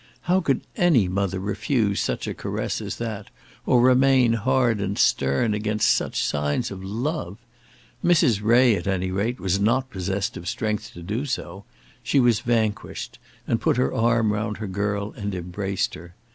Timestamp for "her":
13.77-13.93, 14.57-14.65, 15.93-16.15